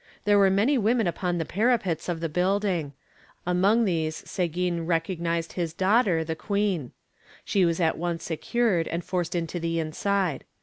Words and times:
There 0.25 0.39
were 0.39 0.49
many 0.49 0.79
women 0.79 1.05
upon 1.05 1.37
the 1.37 1.45
parapets 1.45 2.09
of 2.09 2.21
the 2.21 2.27
building. 2.27 2.93
Among 3.45 3.85
these 3.85 4.27
Seguin 4.27 4.87
recognised 4.87 5.53
his 5.53 5.73
daughter, 5.75 6.23
the 6.23 6.35
queen. 6.35 6.91
She 7.45 7.65
was 7.65 7.79
at 7.79 7.99
once 7.99 8.23
secured 8.23 8.87
and 8.87 9.05
forced 9.05 9.35
into 9.35 9.59
the 9.59 9.77
inside. 9.77 10.43